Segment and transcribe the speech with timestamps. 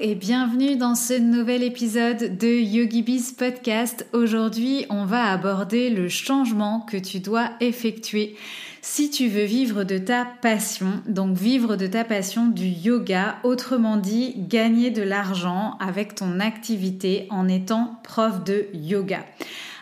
[0.00, 4.06] et bienvenue dans ce nouvel épisode de YogiBiz Podcast.
[4.14, 8.34] Aujourd'hui, on va aborder le changement que tu dois effectuer
[8.80, 13.98] si tu veux vivre de ta passion, donc vivre de ta passion du yoga, autrement
[13.98, 19.26] dit, gagner de l'argent avec ton activité en étant prof de yoga.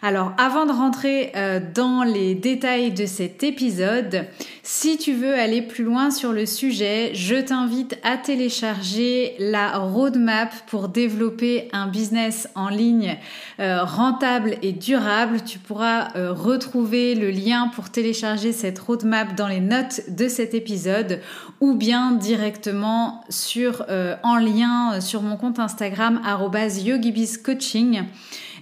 [0.01, 4.27] Alors avant de rentrer euh, dans les détails de cet épisode,
[4.62, 10.55] si tu veux aller plus loin sur le sujet, je t'invite à télécharger la roadmap
[10.69, 13.17] pour développer un business en ligne
[13.59, 15.41] euh, rentable et durable.
[15.45, 20.55] Tu pourras euh, retrouver le lien pour télécharger cette roadmap dans les notes de cet
[20.55, 21.20] épisode
[21.61, 23.84] ou bien directement sur
[24.22, 26.20] en lien sur mon compte Instagram
[26.84, 28.05] @yogibiscoaching.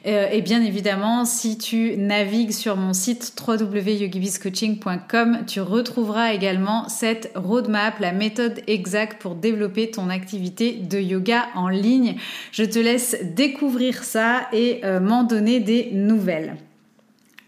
[0.06, 7.32] Euh, et bien évidemment, si tu navigues sur mon site www.yogibiscoaching.com, tu retrouveras également cette
[7.34, 12.16] roadmap, la méthode exacte pour développer ton activité de yoga en ligne.
[12.52, 16.56] Je te laisse découvrir ça et euh, m'en donner des nouvelles.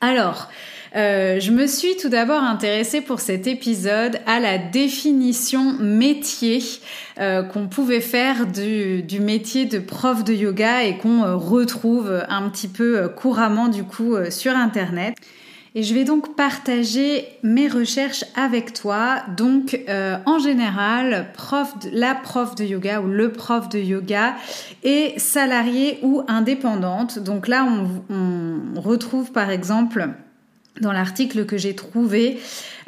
[0.00, 0.48] Alors,
[0.97, 6.62] euh, je me suis tout d'abord intéressée pour cet épisode à la définition métier
[7.19, 12.48] euh, qu'on pouvait faire du, métier de prof de yoga et qu'on euh, retrouve un
[12.48, 15.14] petit peu couramment du coup sur Internet.
[15.75, 19.22] Et je vais donc partager mes recherches avec toi.
[19.36, 19.78] Donc,
[20.27, 24.34] en général, prof la prof de yoga ou le prof de yoga
[24.82, 27.19] est salarié ou indépendante.
[27.19, 27.69] Donc là,
[28.10, 30.09] on retrouve par exemple
[30.81, 32.39] dans l'article que j'ai trouvé,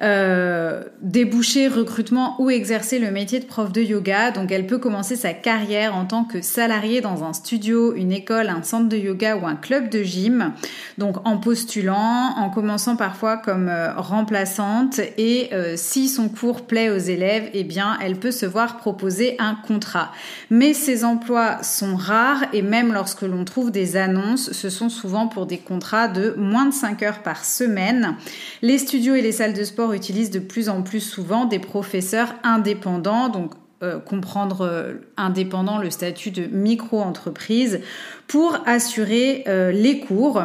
[0.03, 4.31] euh, déboucher, recrutement ou exercer le métier de prof de yoga.
[4.31, 8.49] Donc elle peut commencer sa carrière en tant que salariée dans un studio, une école,
[8.49, 10.53] un centre de yoga ou un club de gym.
[10.97, 16.89] Donc en postulant, en commençant parfois comme euh, remplaçante et euh, si son cours plaît
[16.89, 20.13] aux élèves, eh bien elle peut se voir proposer un contrat.
[20.49, 25.27] Mais ces emplois sont rares et même lorsque l'on trouve des annonces, ce sont souvent
[25.27, 28.17] pour des contrats de moins de 5 heures par semaine.
[28.63, 32.35] Les studios et les salles de sport utilise de plus en plus souvent des professeurs
[32.43, 33.53] indépendants, donc
[33.83, 37.81] euh, comprendre euh, indépendant le statut de micro-entreprise,
[38.27, 40.43] pour assurer euh, les cours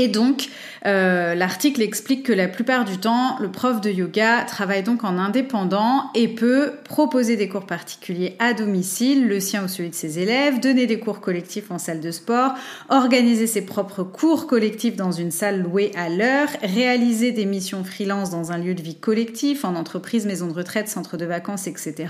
[0.00, 0.48] et donc,
[0.86, 5.18] euh, l'article explique que la plupart du temps, le prof de yoga travaille donc en
[5.18, 10.18] indépendant et peut proposer des cours particuliers à domicile, le sien ou celui de ses
[10.18, 12.54] élèves, donner des cours collectifs en salle de sport,
[12.88, 18.30] organiser ses propres cours collectifs dans une salle louée à l'heure, réaliser des missions freelance
[18.30, 22.08] dans un lieu de vie collectif, en entreprise, maison de retraite, centre de vacances, etc.,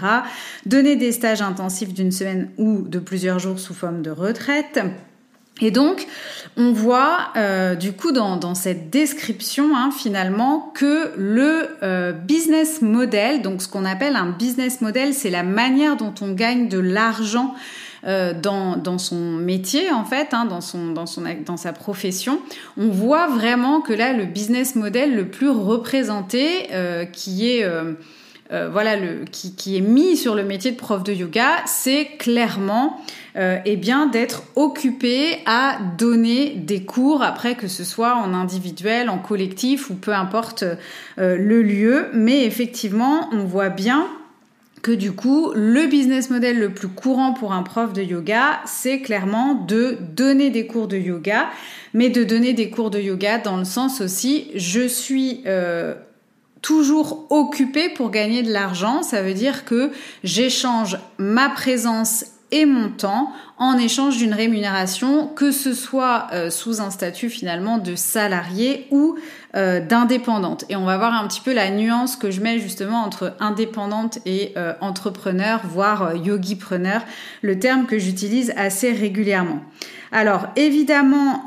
[0.64, 4.78] donner des stages intensifs d'une semaine ou de plusieurs jours sous forme de retraite,
[5.60, 6.06] et donc,
[6.56, 13.42] on voit euh, du coup dans, cette description hein, finalement que le euh, business model,
[13.42, 17.54] donc ce qu'on appelle un business model, c'est la manière dont on gagne de l'argent
[18.06, 22.40] euh, dans, dans, son métier en fait, hein, dans, son, dans, son, dans sa profession,
[22.78, 26.68] on voit vraiment que là le business model le plus représenté,
[27.12, 27.64] qui est
[28.52, 32.06] euh, voilà, le, qui, qui, est mis sur le métier de prof de yoga, c'est
[32.18, 33.00] clairement
[33.36, 39.08] euh, eh bien d'être occupé à donner des cours après que ce soit en individuel,
[39.08, 40.64] en collectif ou peu importe
[41.18, 42.08] euh, le lieu.
[42.12, 44.08] Mais effectivement, on voit bien
[44.82, 49.00] que du coup, le business model le plus courant pour un prof de yoga, c'est
[49.00, 51.50] clairement de donner des cours de yoga,
[51.92, 55.94] mais de donner des cours de yoga dans le sens aussi, je suis euh,
[56.62, 59.02] toujours occupé pour gagner de l'argent.
[59.02, 59.90] Ça veut dire que
[60.24, 66.80] j'échange ma présence et mon temps en échange d'une rémunération, que ce soit euh, sous
[66.80, 69.16] un statut finalement de salarié ou
[69.54, 70.64] euh, d'indépendante.
[70.68, 74.18] Et on va voir un petit peu la nuance que je mets justement entre indépendante
[74.26, 77.02] et euh, entrepreneur, voire yogi-preneur,
[77.42, 79.60] le terme que j'utilise assez régulièrement.
[80.12, 81.44] Alors évidemment,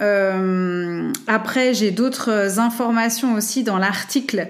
[1.27, 4.47] après j'ai d'autres informations aussi dans l'article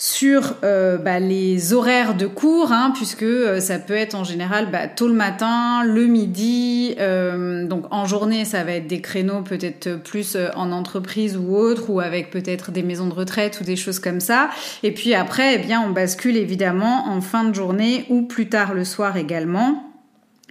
[0.00, 4.70] sur euh, bah, les horaires de cours, hein, puisque euh, ça peut être en général
[4.70, 9.42] bah, tôt le matin, le midi, euh, donc en journée ça va être des créneaux
[9.42, 13.74] peut-être plus en entreprise ou autre, ou avec peut-être des maisons de retraite ou des
[13.74, 14.50] choses comme ça.
[14.84, 18.74] Et puis après, eh bien, on bascule évidemment en fin de journée ou plus tard
[18.74, 19.84] le soir également.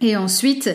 [0.02, 0.70] Et ensuite,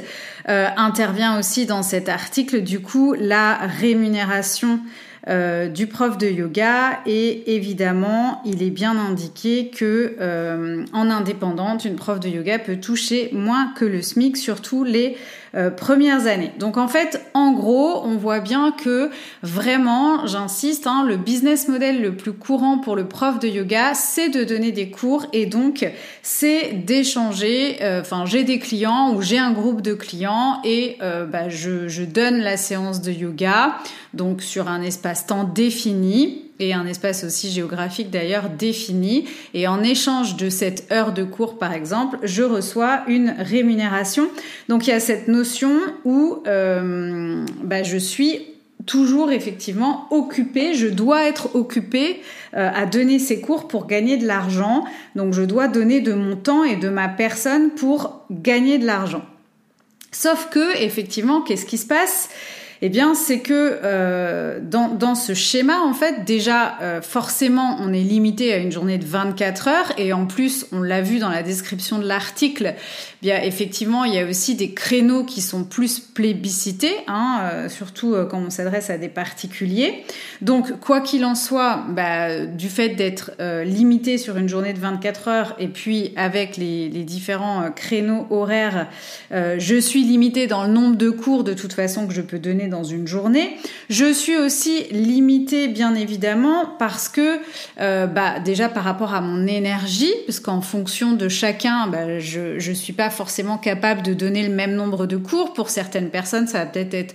[0.47, 4.81] intervient aussi dans cet article, du coup, la rémunération
[5.29, 11.85] euh, du prof de yoga et évidemment il est bien indiqué que euh, en indépendante
[11.85, 15.17] une prof de yoga peut toucher moins que le SMIC surtout les
[15.55, 16.51] euh, premières années.
[16.59, 19.11] Donc en fait, en gros, on voit bien que
[19.43, 24.31] vraiment, j'insiste, hein, le business model le plus courant pour le prof de yoga, c'est
[24.31, 25.87] de donner des cours et donc
[26.23, 27.77] c'est d'échanger.
[27.83, 32.39] Euh, enfin, j'ai des clients ou j'ai un groupe de clients et bah, je, donne
[32.39, 33.77] la séance de yoga
[34.15, 39.27] donc sur un espace-temps défini et un espace aussi géographique d'ailleurs défini.
[39.53, 44.29] Et en échange de cette heure de cours, par exemple, je reçois une rémunération.
[44.69, 45.73] Donc il y a cette notion
[46.05, 48.47] où euh, bah, je suis
[48.87, 52.21] toujours effectivement occupée, je dois être occupée
[52.55, 54.85] euh, à donner ces cours pour gagner de l'argent.
[55.15, 59.25] Donc je dois donner de mon temps et de ma personne pour gagner de l'argent.
[60.11, 62.29] Sauf que effectivement, qu'est-ce qui se passe?
[62.85, 67.93] Eh bien, c'est que euh, dans, dans, ce schéma, en fait, déjà, euh, forcément, on
[67.93, 71.29] est limité à une journée de 24 heures, et en plus, on l'a vu dans
[71.29, 72.75] la description de l'article,
[73.23, 78.39] effectivement, il y a aussi des créneaux qui sont plus plébiscités, hein, euh, surtout quand
[78.39, 80.05] on s'adresse à des particuliers.
[80.41, 83.33] Donc, quoi qu'il en soit, bah, du fait d'être
[83.65, 88.89] limité sur une journée de 24 heures, et puis avec les, différents créneaux horaires,
[89.31, 92.69] je suis limité dans le nombre de cours de toute façon que je peux donner
[92.69, 93.57] dans une journée.
[93.91, 97.39] Je suis aussi limitée bien évidemment parce que
[97.81, 102.69] euh, bah, déjà par rapport à mon énergie, parce qu'en fonction de chacun, bah, je
[102.69, 105.53] ne suis pas forcément capable de donner le même nombre de cours.
[105.53, 107.15] Pour certaines personnes, ça va peut-être être,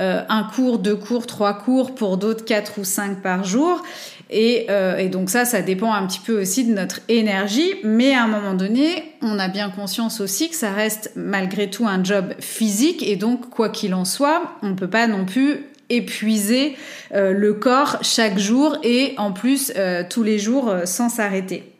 [0.00, 3.82] euh, un cours, deux cours, trois cours, pour d'autres quatre ou cinq par jour.
[4.30, 8.14] Et, euh, et, donc ça, ça dépend un petit peu aussi de notre énergie, mais
[8.14, 12.02] à un moment donné, on a bien conscience aussi que ça reste malgré tout un
[12.02, 16.74] job physique, et donc quoi qu'il en soit, on ne peut pas non plus épuiser
[17.12, 19.72] euh, le corps chaque jour et en plus
[20.08, 21.73] tous les jours sans s'arrêter.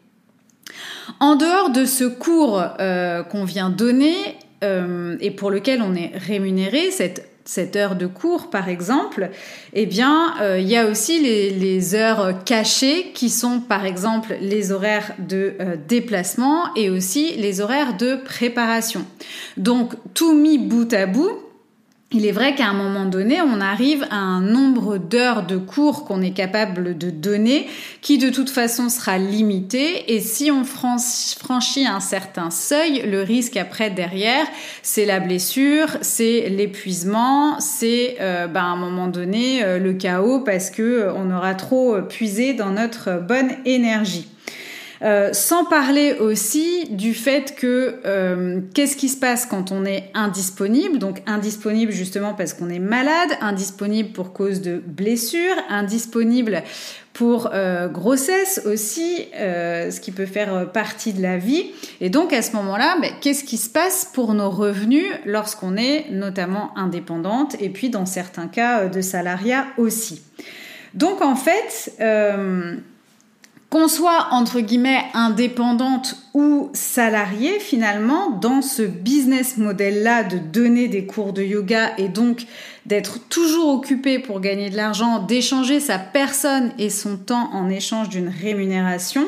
[1.20, 2.62] En dehors de ce cours
[3.30, 4.14] qu'on vient donner
[4.62, 9.30] et pour lequel on est rémunéré, cette cette heure de cours, par exemple,
[9.74, 14.72] eh bien, euh, il y a aussi les, heures cachées qui sont, par exemple, les
[14.72, 19.04] horaires de euh, déplacement et aussi les horaires de préparation.
[19.56, 21.38] Donc, tout mis bout à bout,
[22.14, 26.05] il est vrai qu'à un moment donné, on arrive à un nombre d'heures de cours
[26.05, 27.66] qu'on est capable de donner
[28.02, 33.56] qui de toute façon sera limité et si on franchit un certain seuil, le risque
[33.56, 34.46] après derrière,
[34.82, 40.40] c'est la blessure, c'est l'épuisement, c'est euh, ben, à un moment donné euh, le chaos
[40.40, 44.28] parce que euh, on aura trop puisé dans notre bonne énergie.
[45.02, 50.11] Euh, sans parler aussi du fait que euh, qu'est-ce qui se passe quand on est
[50.14, 56.62] indisponible, donc indisponible justement parce qu'on est malade, indisponible pour cause de blessure, indisponible
[57.12, 61.70] pour euh, grossesse aussi, ce qui peut faire partie de la vie.
[62.00, 66.06] Et donc à ce moment-là, ben, qu'est-ce qui se passe pour nos revenus lorsqu'on est
[66.11, 70.23] notamment indépendante et puis dans certains cas de salariat aussi?
[70.94, 71.93] Donc en fait,
[73.75, 80.87] qu'on soit entre guillemets indépendante ou salariée finalement dans ce business model là de donner
[80.87, 82.47] des cours de yoga et donc
[82.87, 88.11] d'être toujours occupé pour gagner de l'argent, d'échanger sa personne et son temps en échange
[88.11, 89.25] d'une rémunération,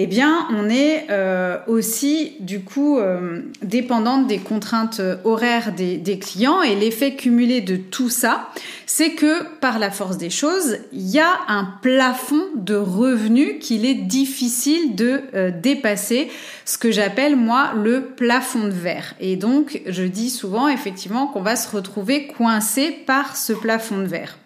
[0.00, 6.62] eh bien, on est euh, aussi du coup euh, dépendante des contraintes horaires des, clients
[6.62, 8.48] et l'effet cumulé de tout ça,
[8.86, 13.84] c'est que par la force des choses, il y a un plafond de revenus qu'il
[13.84, 16.30] est difficile de euh, dépasser,
[16.64, 19.14] ce que j'appelle moi le plafond de verre.
[19.18, 24.06] Et donc, je dis souvent effectivement qu'on va se retrouver coincé par ce plafond de
[24.06, 24.38] verre.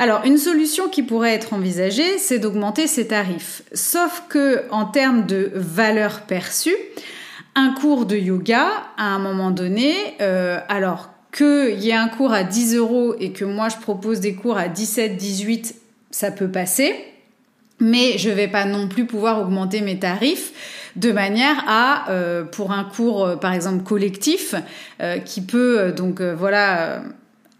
[0.00, 3.60] Alors, une solution qui pourrait être envisagée, c'est d'augmenter ses tarifs.
[3.74, 6.74] Sauf que, en termes de valeur perçue,
[7.54, 8.66] un cours de yoga,
[8.96, 13.32] à un moment donné, euh, alors qu'il y ait un cours à 10 euros et
[13.32, 15.74] que moi je propose des cours à 17, 18,
[16.10, 16.94] ça peut passer.
[17.78, 20.52] Mais je vais pas non plus pouvoir augmenter mes tarifs
[20.96, 24.54] de manière à, euh, pour un cours euh, par exemple collectif,
[25.26, 27.02] qui peut donc voilà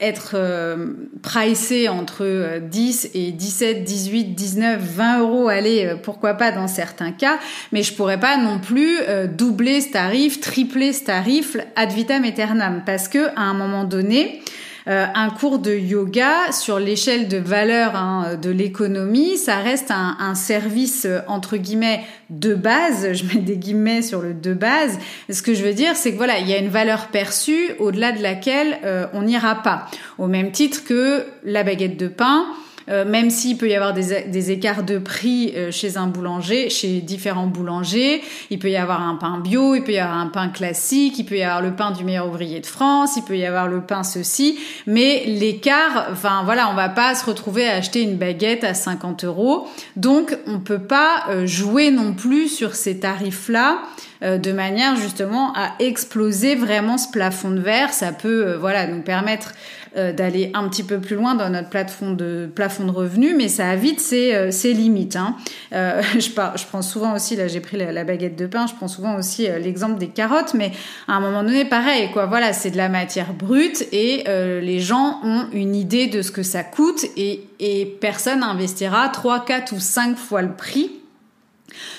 [0.01, 0.93] être euh,
[1.23, 7.39] pricé entre 10 et 17, 18, 19, 20 euros, allez, pourquoi pas dans certains cas,
[7.73, 8.99] mais je pourrais pas non plus
[9.37, 14.43] doubler ce tarif, tripler ce tarif ad vitam aeternam, parce que à un moment donné,
[14.91, 20.35] euh, un cours de yoga sur l'échelle de valeur hein, de l'économie, ça reste un,
[20.35, 23.13] service euh, entre guillemets de base.
[23.13, 24.99] Je mets des guillemets sur le de base.
[25.31, 28.11] Ce que je veux dire, c'est que voilà, il y a une valeur perçue au-delà
[28.11, 29.87] de laquelle euh, on n'ira pas.
[30.19, 32.47] Au même titre que la baguette de pain.
[32.89, 37.01] Euh, même s'il peut y avoir des, écarts de prix euh, chez un boulanger, chez
[37.01, 40.49] différents boulangers, il peut y avoir un pain bio, il peut y avoir un pain
[40.49, 43.45] classique, il peut y avoir le pain du meilleur ouvrier de France, il peut y
[43.45, 48.03] avoir le pain ceci, mais l'écart, enfin voilà, on va pas se retrouver à acheter
[48.03, 53.01] une baguette à 50 euros, donc on peut pas euh, jouer non plus sur ces
[53.01, 53.83] tarifs-là
[54.23, 57.93] de manière justement à exploser vraiment ce plafond de verre.
[57.93, 59.55] Ça peut voilà nous permettre
[59.97, 63.49] euh, d'aller un petit peu plus loin dans notre plafond de, plafond de revenus, mais
[63.49, 65.17] ça a vite ses, euh, ses limites.
[65.17, 65.35] Hein.
[65.73, 68.87] Euh, je, je prends souvent aussi, là j'ai pris la, baguette de pain, je prends
[68.87, 70.71] souvent aussi l'exemple des carottes, mais
[71.09, 72.27] à un moment donné, pareil, quoi.
[72.27, 74.23] Voilà, c'est de la matière brute et
[74.63, 79.45] les gens ont une idée de ce que ça coûte et, et personne n'investira 3,
[79.45, 81.00] 4 ou 5 fois le prix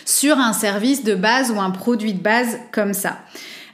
[0.06, 3.18] sur un service de base ou un produit de base comme ça.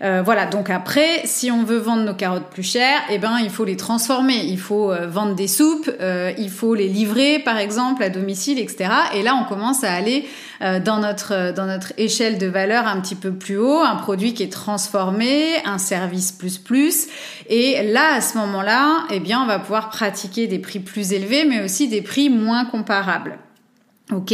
[0.03, 3.49] Euh, voilà, donc après, si on veut vendre nos carottes plus chères, eh ben il
[3.49, 7.57] faut les transformer, il faut euh, vendre des soupes, euh, il faut les livrer par
[7.57, 8.89] exemple à domicile, etc.
[9.15, 10.27] Et là, on commence à aller
[10.59, 14.41] dans notre dans notre échelle de valeur un petit peu plus haut, un produit qui
[14.41, 17.07] est transformé, un service plus plus.
[17.47, 21.45] Et là, à ce moment-là, eh bien, on va pouvoir pratiquer des prix plus élevés,
[21.45, 23.37] mais aussi des prix moins comparables.
[24.15, 24.33] Ok,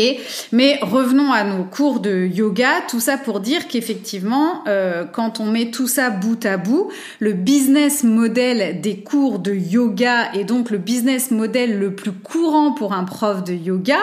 [0.52, 5.46] mais revenons à nos cours de yoga, tout ça pour dire qu'effectivement, euh, quand on
[5.46, 10.70] met tout ça bout à bout, le business model des cours de yoga et donc
[10.70, 13.98] le business model le plus courant pour un prof de yoga,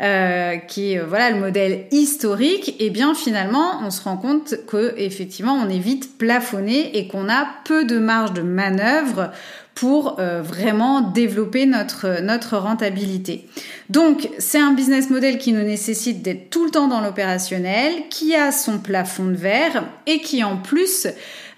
[0.00, 4.16] euh, qui est euh, voilà le modèle historique, et eh bien finalement on se rend
[4.16, 9.30] compte que effectivement on est vite plafonné et qu'on a peu de marge de manœuvre
[9.74, 13.46] pour euh, vraiment développer notre, rentabilité.
[13.88, 18.34] Donc, c'est un business model qui nous nécessite d'être tout le temps dans l'opérationnel, qui
[18.34, 21.08] a son plafond de verre et qui en plus,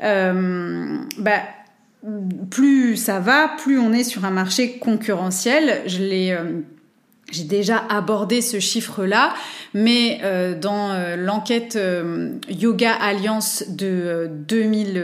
[0.00, 1.42] bah,
[2.50, 5.82] plus ça va, plus on est sur un marché concurrentiel.
[5.86, 6.36] Je l'ai
[7.30, 9.34] j'ai déjà abordé ce chiffre-là,
[9.74, 10.20] mais
[10.60, 11.78] dans l'enquête
[12.48, 15.02] Yoga Alliance de 2000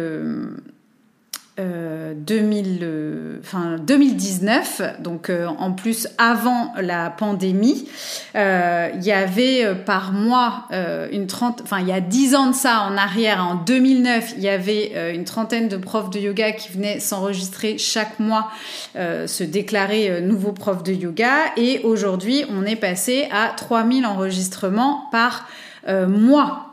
[1.58, 3.38] 2000, euh,
[3.78, 7.88] 2019, donc euh, en plus avant la pandémie,
[8.36, 10.68] euh, il y avait par mois
[11.12, 14.42] une trente, enfin il y a dix ans de ça en arrière, en 2009, il
[14.42, 18.50] y avait une trentaine de profs de yoga qui venaient s'enregistrer chaque mois,
[18.94, 25.48] se déclarer nouveaux profs de yoga, et aujourd'hui on est passé à 3000 enregistrements par
[25.88, 26.67] mois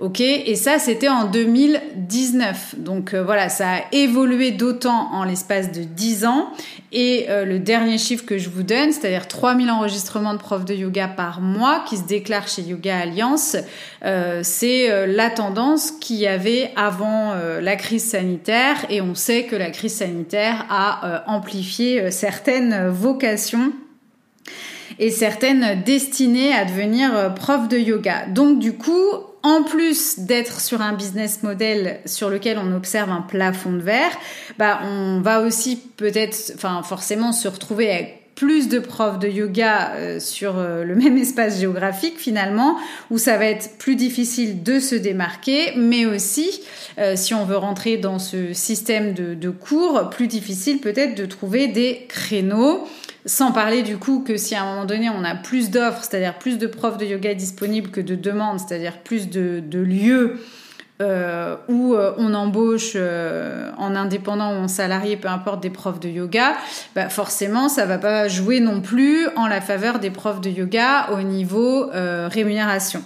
[0.00, 2.76] Ok, et ça c'était en 2019.
[2.78, 6.48] Donc euh, voilà, ça a évolué d'autant en l'espace de 10 ans.
[6.90, 10.72] Et euh, le dernier chiffre que je vous donne, c'est-à-dire 3000 enregistrements de profs de
[10.72, 13.58] yoga par mois qui se déclarent chez Yoga Alliance,
[14.02, 18.86] euh, c'est la tendance qu'il y avait avant la crise sanitaire.
[18.88, 23.72] Et on sait que la crise sanitaire a amplifié certaines vocations
[24.98, 28.26] et certaines destinées à devenir prof de yoga.
[28.28, 33.22] Donc du coup, en plus d'être sur un business model sur lequel on observe un
[33.22, 34.12] plafond de verre,
[34.58, 39.92] bah on va aussi peut-être, enfin forcément se retrouver avec plus de profs de yoga
[39.96, 42.78] euh, sur euh, le même espace géographique finalement,
[43.10, 46.62] où ça va être plus difficile de se démarquer, mais aussi,
[46.98, 51.26] euh, si on veut rentrer dans ce système de, de cours, plus difficile peut-être de
[51.26, 52.88] trouver des créneaux
[53.26, 56.38] sans parler du coup que si à un moment donné on a plus d'offres, c'est-à-dire
[56.38, 60.40] plus de profs de yoga disponibles que de demandes, c'est-à-dire plus de, lieux
[61.00, 66.00] euh, où euh, on embauche euh, en indépendant ou en salarié, peu importe, des profs
[66.00, 66.54] de yoga,
[66.94, 71.10] bah forcément ça va pas jouer non plus en la faveur des profs de yoga
[71.12, 73.02] au niveau rémunération.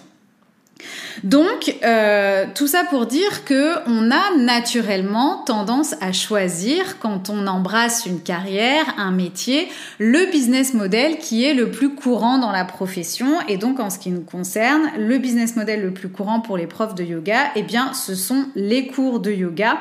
[1.23, 7.47] Donc, euh, tout ça pour dire que on a naturellement tendance à choisir, quand on
[7.47, 12.65] embrasse une carrière, un métier, le business model qui est le plus courant dans la
[12.65, 13.41] profession.
[13.49, 16.67] Et donc, en ce qui nous concerne, le business model le plus courant pour les
[16.67, 19.79] profs de yoga, eh bien, ce sont les cours de yoga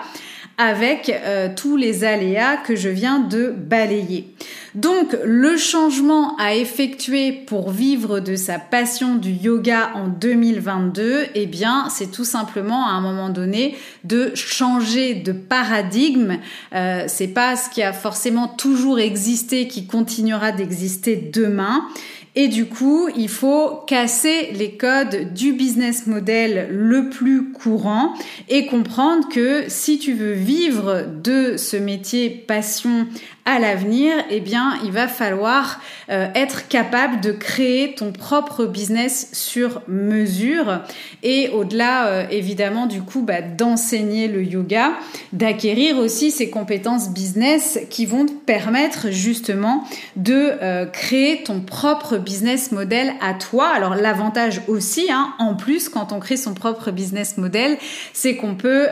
[0.58, 4.34] avec euh, tous les aléas que je viens de balayer.
[4.76, 11.46] Donc le changement à effectuer pour vivre de sa passion du yoga en 2022, eh
[11.46, 16.38] bien c'est tout simplement à un moment donné de changer de paradigme.
[16.74, 21.88] Euh, c'est pas ce qui a forcément toujours existé qui continuera d'exister demain.
[22.36, 28.14] Et du coup, il faut casser les codes du business model le plus courant
[28.50, 33.08] et comprendre que si tu veux vivre de ce métier passion
[33.46, 39.30] à l'avenir, eh bien, il va falloir euh, être capable de créer ton propre business
[39.34, 40.80] sur mesure
[41.24, 44.94] et au-delà, euh, évidemment, du coup, bah, d'enseigner le yoga,
[45.34, 49.84] d'acquérir aussi ces compétences business qui vont te permettre justement
[50.16, 53.68] de euh, créer ton propre business model à toi.
[53.68, 57.78] Alors, l'avantage aussi, hein, en plus, quand on crée son propre business model,
[58.14, 58.88] c'est qu'on peut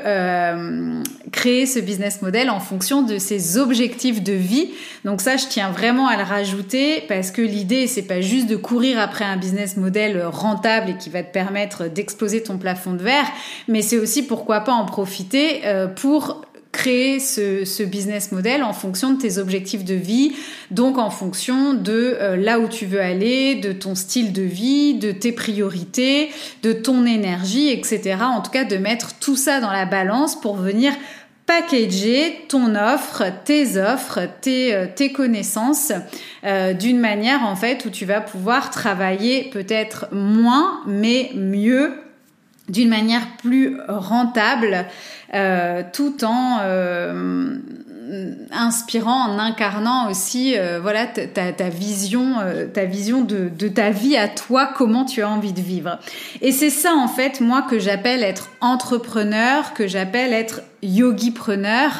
[1.31, 4.71] créer ce business model en fonction de ses objectifs de vie.
[5.05, 8.55] Donc ça, je tiens vraiment à le rajouter parce que l'idée, c'est pas juste de
[8.55, 13.03] courir après un business model rentable et qui va te permettre d'exploser ton plafond de
[13.03, 13.27] verre,
[13.67, 19.13] mais c'est aussi pourquoi pas en profiter euh, pour créer ce, business model en fonction
[19.13, 20.33] de tes objectifs de vie,
[20.71, 24.93] donc en fonction de euh, là où tu veux aller, de ton style de vie,
[24.93, 26.29] de tes priorités,
[26.63, 28.17] de ton énergie, etc.
[28.21, 30.93] En tout cas, de mettre tout ça dans la balance pour venir
[31.45, 35.91] packager ton offre, tes offres, tes, euh, connaissances
[36.43, 41.93] euh, d'une manière en fait où tu vas pouvoir travailler peut-être moins mais mieux
[42.69, 44.85] d'une manière plus rentable
[45.33, 46.59] euh, tout en
[48.51, 52.35] inspirant, en incarnant aussi voilà ta, ta vision,
[52.73, 55.99] ta vision de, de, ta vie à toi, comment tu as envie de vivre.
[56.41, 61.91] Et c'est ça en fait moi que j'appelle être entrepreneur, que j'appelle être yogi-preneur.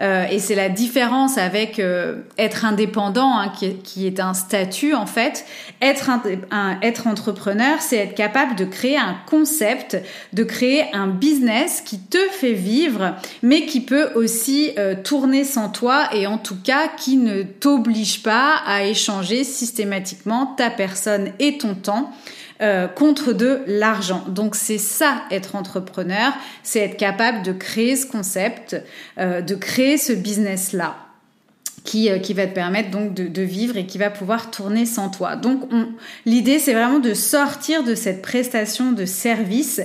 [0.00, 4.94] Euh, et c'est la différence avec euh, être indépendant, hein, qui, qui, est, un statut
[4.94, 5.44] en fait.
[5.80, 6.10] Être,
[6.50, 9.96] un, être entrepreneur, c'est être capable de créer un concept,
[10.32, 15.68] de créer un business qui te fait vivre, mais qui peut aussi euh, tourner sans
[15.68, 21.58] toi et en tout cas qui ne t'oblige pas à échanger systématiquement ta personne et
[21.58, 22.12] ton temps
[22.62, 24.22] euh, contre de l'argent.
[24.28, 28.76] Donc c'est ça être entrepreneur, c'est être capable de créer ce concept,
[29.18, 30.96] euh, de créer ce business-là.
[31.82, 34.84] Qui, euh, qui, va te permettre donc de, de, vivre et qui va pouvoir tourner
[34.84, 35.36] sans toi.
[35.36, 35.62] Donc
[36.26, 39.80] l'idée c'est vraiment de sortir de cette prestation de service,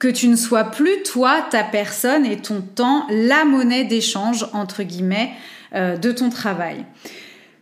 [0.00, 4.82] que tu ne sois plus toi, ta personne et ton temps, la monnaie d'échange entre
[4.82, 5.30] guillemets
[5.72, 6.84] de ton travail.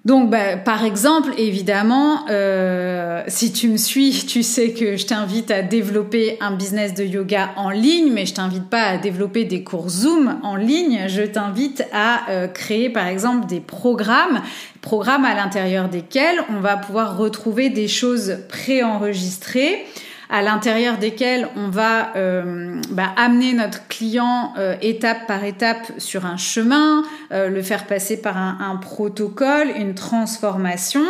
[0.07, 5.51] Donc, bah, par exemple, évidemment, euh, si tu me suis, tu sais que je t'invite
[5.51, 9.65] à développer un business de yoga en ligne, mais je t'invite pas à développer des
[9.65, 11.07] cours Zoom en ligne.
[11.09, 14.43] Je t'invite à euh, créer, par exemple, des programmes,
[14.81, 19.87] programmes à l'intérieur desquels on va pouvoir retrouver des choses préenregistrées
[20.29, 26.27] à l'intérieur desquels on va euh, bah, amener notre client euh, étape par étape sur
[26.27, 31.03] un chemin, euh, le faire passer par un, un, protocole, une transformation,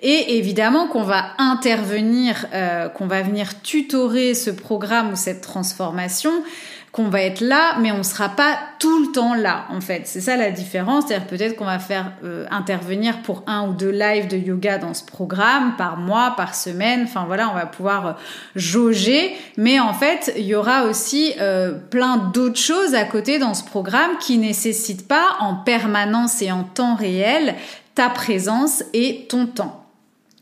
[0.00, 2.46] et évidemment qu'on va intervenir,
[2.94, 6.32] qu'on va venir tutorer ce programme ou cette transformation
[6.92, 10.02] qu'on va être là, mais on sera pas tout le temps là, en fait.
[10.04, 11.06] C'est ça la différence.
[11.06, 14.92] C'est-à-dire peut-être qu'on va faire euh, intervenir pour un ou deux lives de yoga dans
[14.92, 17.04] ce programme par mois, par semaine.
[17.04, 18.12] Enfin voilà, on va pouvoir euh,
[18.56, 19.34] jauger.
[19.56, 23.64] Mais en fait, il y aura aussi euh, plein d'autres choses à côté dans ce
[23.64, 27.54] programme qui nécessitent pas en permanence et en temps réel
[27.94, 29.81] ta présence et ton temps.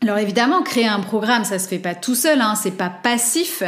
[0.03, 3.63] Alors évidemment, créer un programme, ça se fait pas tout seul, hein, c'est pas passif.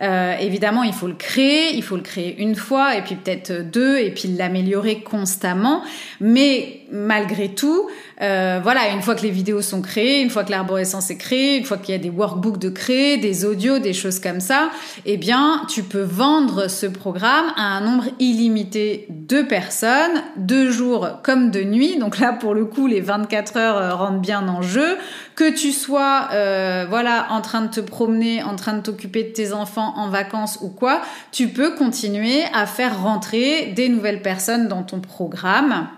[0.00, 3.52] Euh, évidemment, il faut le créer, il faut le créer une fois et puis peut-être
[3.52, 5.82] deux et puis l'améliorer constamment.
[6.20, 7.90] Mais malgré tout,
[8.22, 11.58] euh, voilà, une fois que les vidéos sont créées, une fois que l'arborescence est créée,
[11.58, 14.70] une fois qu'il y a des workbooks de créer, des audios, des choses comme ça,
[15.04, 21.08] eh bien, tu peux vendre ce programme à un nombre illimité de personnes, de jours
[21.22, 21.98] comme de nuit.
[21.98, 24.96] Donc là, pour le coup, les 24 heures euh, rentrent bien en jeu.
[25.34, 29.32] Que tu sois, euh, voilà, en train de te promener, en train de t'occuper de
[29.32, 34.68] tes enfants en vacances ou quoi, tu peux continuer à faire rentrer des nouvelles personnes
[34.68, 35.88] dans ton programme.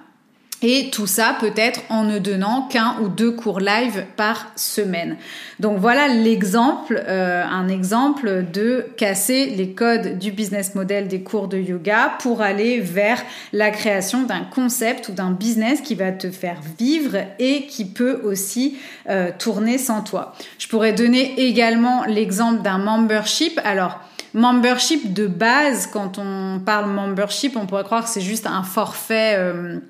[0.63, 5.17] Et tout ça peut-être en ne donnant qu'un ou deux cours live par semaine.
[5.61, 11.49] Donc voilà l'exemple, euh, un exemple de casser les codes du business model des cours
[11.49, 16.31] de yoga pour aller vers la création d'un concept ou d'un business qui va te
[16.31, 18.79] faire vivre et qui peut aussi
[19.11, 20.35] euh, tourner sans toi.
[20.59, 23.61] Je pourrais donner également l'exemple d'un membership.
[23.63, 24.01] Alors
[24.33, 29.35] membership de base, quand on parle membership, on pourrait croire que c'est juste un forfait.
[29.37, 29.81] Euh,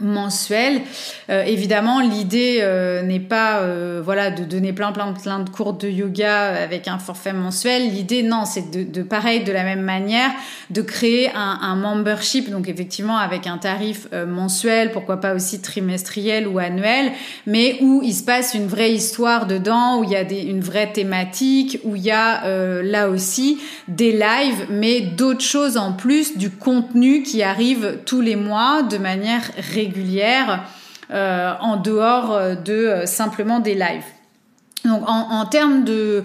[0.00, 0.82] mensuel.
[1.28, 5.72] Euh, évidemment, l'idée euh, n'est pas euh, voilà de donner plein plein plein de cours
[5.72, 7.90] de yoga avec un forfait mensuel.
[7.90, 10.30] L'idée non, c'est de, pareil de la même manière
[10.70, 16.58] de créer un, membership donc effectivement avec un tarif mensuel, pourquoi pas aussi trimestriel ou
[16.58, 17.12] annuel,
[17.46, 20.92] mais où il se passe une vraie histoire dedans, où il y a une vraie
[20.92, 26.50] thématique, où il y a là aussi des lives, mais d'autres choses en plus, du
[26.50, 30.64] contenu qui arrive tous les mois de manière régulière régulière
[31.10, 34.04] euh, en dehors euh, de euh, simplement des lives.
[34.84, 36.24] Donc en, termes de,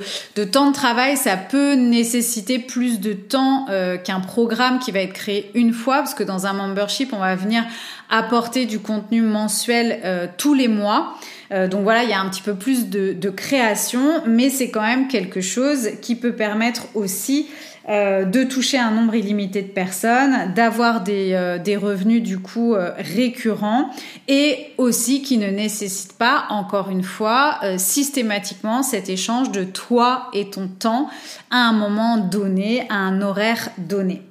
[0.52, 3.66] temps de travail, ça peut nécessiter plus de temps
[4.06, 7.36] qu'un programme qui va être créé une fois, parce que dans un membership, on va
[7.36, 7.64] venir
[8.12, 11.16] apporter du contenu mensuel tous les mois.
[11.50, 14.84] donc voilà, il y a un petit peu plus de, de création, mais c'est quand
[14.84, 17.48] même quelque chose qui peut permettre aussi
[17.90, 22.76] euh, de toucher un nombre illimité de personnes, d'avoir des, euh, des, revenus du coup
[22.76, 23.90] euh, récurrents
[24.30, 30.50] et aussi qui ne nécessitent pas, encore une fois, systématiquement cet échange de toi et
[30.50, 31.10] ton temps
[31.52, 34.22] à un moment donné, à un horaire donné.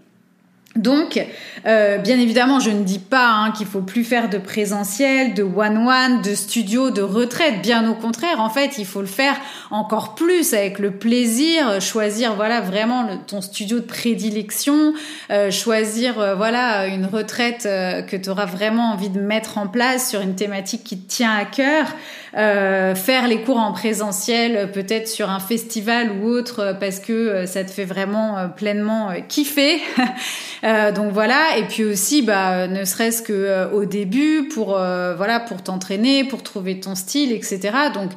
[0.77, 1.23] Donc,
[1.67, 5.43] euh, bien évidemment, je ne dis pas hein, qu'il faut plus faire de présentiel, de
[5.43, 7.61] one-one, de studio, de retraite.
[7.61, 9.37] Bien au contraire, en fait, il faut le faire
[9.71, 14.95] encore plus avec le plaisir, choisir voilà vraiment ton studio de prédilection,
[15.31, 20.09] euh, choisir euh, voilà une retraite que tu auras vraiment envie de mettre en place
[20.09, 21.87] sur une thématique qui te tient à cœur.
[22.35, 27.47] Euh, faire les cours en présentiel, peut-être sur un festival ou autre, parce que euh,
[27.47, 29.81] ça te fait vraiment euh, pleinement kiffer.
[30.63, 36.25] donc voilà, et puis aussi, bah, ne serait-ce que au début, pour voilà, pour t'entraîner,
[36.25, 37.61] pour trouver ton style, etc.
[37.93, 38.11] Donc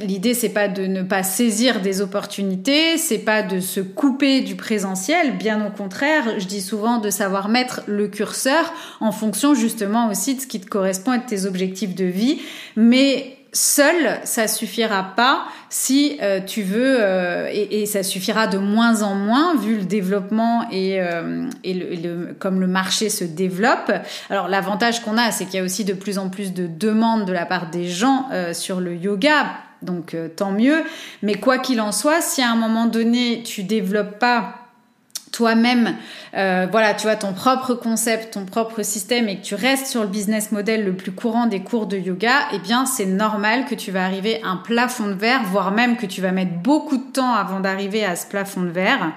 [0.00, 4.56] l'idée, c'est pas de ne pas saisir des opportunités, c'est pas de se couper du
[4.56, 6.38] présentiel, bien au contraire.
[6.38, 10.60] Je dis souvent de savoir mettre le curseur en fonction justement aussi de ce qui
[10.60, 12.40] te correspond à tes objectifs de vie,
[12.74, 19.02] mais seul, ça suffira pas si euh, tu veux, euh, et, ça suffira de moins
[19.02, 23.90] en moins vu le développement et, euh, le, comme le marché se développe.
[24.30, 27.24] Alors l'avantage qu'on a, c'est qu'il y a aussi de plus en plus de demandes
[27.24, 29.46] de la part des gens sur le yoga.
[29.82, 30.82] Donc tant mieux.
[31.22, 34.65] Mais quoi qu'il en soit, si à un moment donné tu développes pas
[35.36, 35.96] toi-même,
[36.34, 40.00] euh, voilà, tu vois, ton propre concept, ton propre système et que tu restes sur
[40.00, 43.74] le business model le plus courant des cours de yoga, eh bien, c'est normal que
[43.74, 46.96] tu vas arriver à un plafond de verre, voire même que tu vas mettre beaucoup
[46.96, 49.12] de temps avant d'arriver à ce plafond de verre.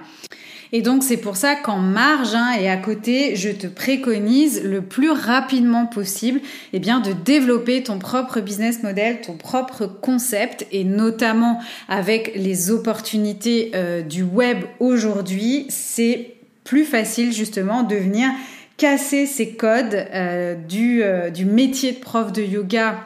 [0.72, 4.82] Et donc c'est pour ça qu'en marge hein, et à côté, je te préconise le
[4.82, 6.42] plus rapidement possible
[6.74, 12.70] eh bien, de développer ton propre business model, ton propre concept et notamment avec les
[12.70, 18.30] opportunités euh, du web aujourd'hui, c'est plus facile justement de venir
[18.78, 23.00] casser ces codes euh, du, euh, du métier de prof de yoga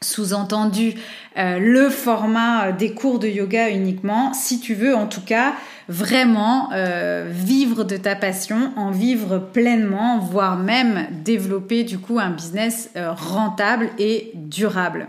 [0.00, 0.94] sous-entendu
[1.36, 5.54] le format des cours de yoga uniquement, si tu veux en tout cas
[5.88, 12.30] vraiment euh, vivre de ta passion, en vivre pleinement, voire même développer du coup un
[12.30, 15.08] business euh, rentable et durable.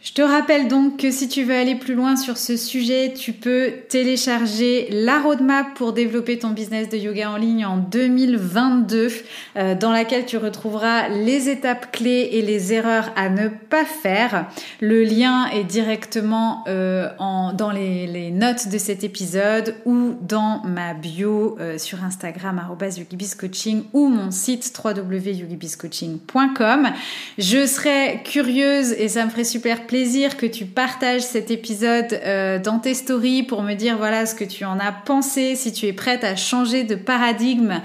[0.00, 3.32] Je te rappelle donc que si tu veux aller plus loin sur ce sujet, tu
[3.32, 9.08] peux télécharger la roadmap pour développer ton business de yoga en ligne en 2022,
[9.56, 14.46] euh, dans laquelle tu retrouveras les étapes clés et les erreurs à ne pas faire.
[14.80, 17.08] Le lien est directement euh,
[17.54, 23.82] dans les, les, notes de cet épisode ou dans ma bio euh, sur Instagram @yogibiscoaching
[23.92, 26.88] ou mon site www.yogibiscoaching.com.
[27.36, 32.58] Je serais curieuse et ça me ferait super plaisir que tu partages cet épisode euh,
[32.58, 35.86] dans tes stories pour me dire voilà ce que tu en as pensé, si tu
[35.86, 37.80] es prête à changer de paradigme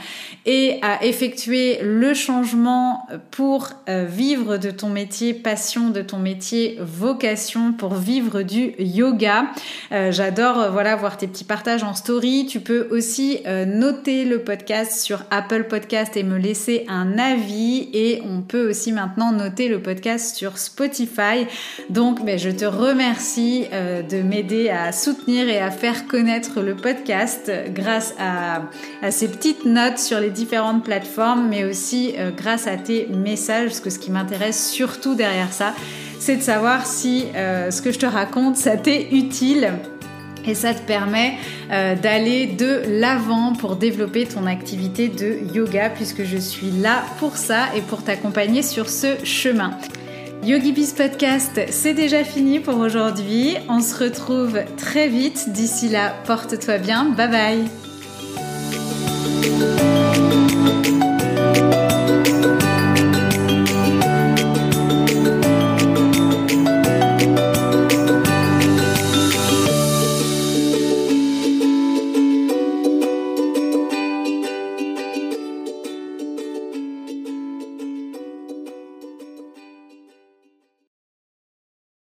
[0.46, 6.78] et à effectuer le changement pour euh, vivre de ton métier passion, de ton métier
[6.82, 9.46] vocation, pour vivre du yoga.
[9.94, 12.46] Euh, j'adore voilà voir tes petits partages en story.
[12.50, 18.22] Tu peux aussi noter le podcast sur Apple Podcast et me laisser un avis et
[18.26, 21.48] on peut aussi maintenant noter le podcast sur Spotify.
[21.94, 26.76] Donc, ben, je te remercie euh, de m'aider à soutenir et à faire connaître le
[26.76, 28.64] podcast grâce à,
[29.12, 33.80] ces petites notes sur les différentes plateformes, mais aussi euh, grâce à tes messages, parce
[33.80, 35.76] que ce qui m'intéresse surtout derrière ça,
[36.20, 39.74] c'est de savoir si euh, ce que je te raconte, ça t'est utile.
[40.46, 41.38] Et ça te permet
[41.70, 47.74] d'aller de l'avant pour développer ton activité de yoga puisque je suis là pour ça
[47.78, 49.72] et pour t'accompagner sur ce chemin.
[50.46, 53.56] YogiBiz Podcast, c'est déjà fini pour aujourd'hui.
[53.70, 55.54] On se retrouve très vite.
[55.54, 57.06] D'ici là, porte-toi bien.
[57.06, 57.83] Bye bye.